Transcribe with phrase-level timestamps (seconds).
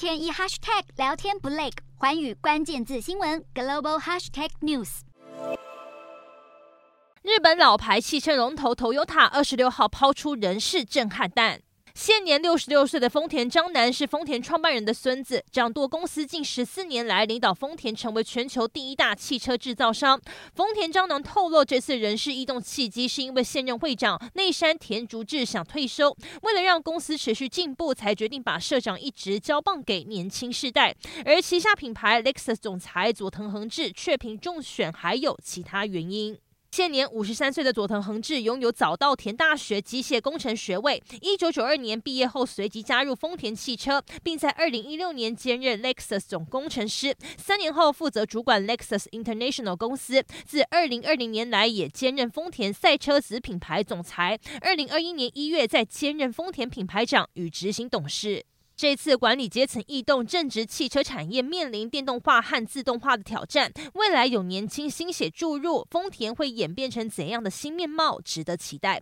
[0.00, 5.00] 天一 hashtag 聊天不累，环宇关键字新闻 global hashtag news。
[7.20, 11.60] 日本老牌汽车龙头 Toyota 二十六号抛出人事震撼弹。
[12.02, 20.18] 现年六十六岁的丰田章男是丰田创办人的孙子，掌舵公司近十四年来，领导丰田成为全球第一大汽车制造商。
[20.54, 30.96] 丰田章男透露，这次人事异动契机是因为现任会长内山田竹志想退休，为了让公司持续进步，才决定把社长一职交棒给年轻世代。
[31.26, 36.38] 而旗下品牌 Lexus 总裁佐藤恒志却凭中选，还有其他原因。
[36.80, 41.02] 现年五十三岁的佐藤恒志拥有早稻田大学机械工程学位。
[41.20, 47.14] 一九九二年毕业后，随即加入丰田汽车，并在二零一六年兼任 Lexus 总工程师。
[47.36, 50.24] 三年后，负责主管 Lexus International 公司。
[50.46, 54.40] 自二零二零年来，也兼任丰田赛车子品牌总裁。
[54.62, 58.46] 二零二一年一月，再兼任丰田品牌长与执行董事。
[58.80, 63.70] 这次管理阶层异动，正值汽车产业面临电动化和自动化的挑战。
[63.92, 68.98] 未来有年轻心血注入，丰田会演变成怎样的新面貌，值得期待。